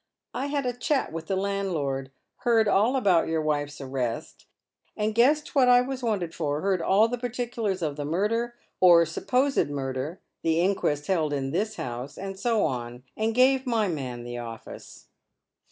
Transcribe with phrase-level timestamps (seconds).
[0.33, 4.47] I had a chat with the landlord— heard all about your wife's arrest,
[4.97, 9.05] and guessed what I was wanted for, heard all the particulars of the murder, or
[9.05, 13.87] supposed murder, the in quest held in this house, and so on, and gave my
[13.87, 15.05] man the office.'